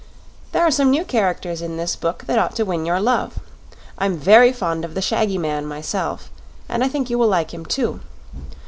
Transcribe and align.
There 0.51 0.63
are 0.63 0.71
some 0.71 0.89
new 0.89 1.05
characters 1.05 1.61
in 1.61 1.77
this 1.77 1.95
book 1.95 2.23
that 2.25 2.39
ought 2.39 2.55
to 2.55 2.65
win 2.65 2.87
your 2.87 2.99
love. 2.99 3.37
I'm 3.99 4.17
very 4.17 4.51
fond 4.51 4.83
of 4.83 4.95
the 4.95 4.99
shaggy 5.01 5.37
man 5.37 5.67
myself, 5.67 6.31
and 6.67 6.83
I 6.83 6.87
think 6.87 7.11
you 7.11 7.19
will 7.19 7.27
like 7.27 7.53
him, 7.53 7.67
too. 7.67 7.99